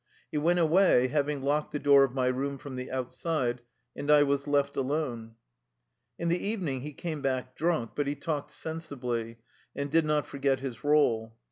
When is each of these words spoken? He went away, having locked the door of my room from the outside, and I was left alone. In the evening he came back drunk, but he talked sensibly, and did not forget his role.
He 0.31 0.37
went 0.39 0.57
away, 0.57 1.09
having 1.09 1.43
locked 1.43 1.71
the 1.73 1.77
door 1.77 2.03
of 2.03 2.15
my 2.15 2.25
room 2.25 2.57
from 2.57 2.75
the 2.75 2.89
outside, 2.89 3.61
and 3.95 4.09
I 4.09 4.23
was 4.23 4.47
left 4.47 4.75
alone. 4.75 5.35
In 6.17 6.27
the 6.27 6.43
evening 6.43 6.81
he 6.81 6.91
came 6.93 7.21
back 7.21 7.55
drunk, 7.55 7.91
but 7.93 8.07
he 8.07 8.15
talked 8.15 8.49
sensibly, 8.49 9.37
and 9.75 9.91
did 9.91 10.05
not 10.05 10.25
forget 10.25 10.59
his 10.59 10.83
role. 10.83 11.37